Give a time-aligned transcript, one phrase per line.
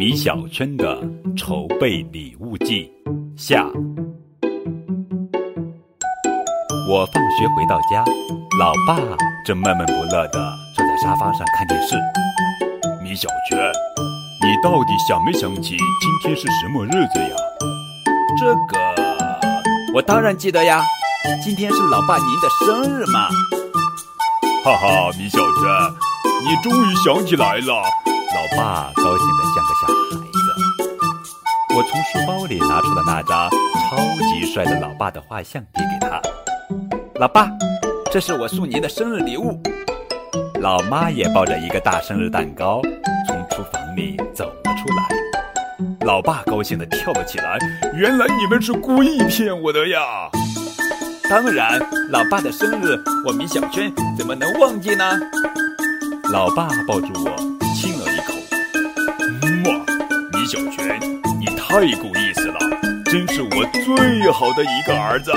[0.00, 0.98] 米小圈的
[1.36, 2.90] 筹备礼物季
[3.36, 3.66] 下。
[6.88, 8.02] 我放学回到家，
[8.58, 8.96] 老爸
[9.44, 11.96] 正闷闷不乐地坐在沙发上看电视。
[13.02, 13.58] 米小圈，
[14.40, 17.36] 你到底想没想起今天是什么日子呀？
[18.38, 18.80] 这个
[19.92, 20.82] 我当然记得呀，
[21.44, 23.28] 今天是老爸您的生日嘛。
[24.64, 25.68] 哈哈，米小圈，
[26.48, 27.82] 你终于想起来了。
[28.32, 30.38] 老爸高兴得像个小孩子。
[31.74, 33.96] 我从书包里拿出了那张超
[34.28, 36.20] 级帅的老爸的画像，递给他。
[37.16, 37.50] 老爸，
[38.12, 39.60] 这是我送您的生日礼物。
[40.60, 42.80] 老妈也抱着一个大生日蛋糕
[43.26, 45.08] 从厨房里走了出来。
[46.06, 47.58] 老爸高兴地跳了起来。
[47.94, 50.30] 原来你们是故意骗我的呀！
[51.28, 55.18] 当然，老爸的生日，我米小圈怎么能忘记呢？
[56.32, 57.59] 老爸抱住我，
[60.50, 60.98] 小泉，
[61.38, 62.58] 你太够意思了，
[63.04, 65.30] 真是我最好的一个儿子。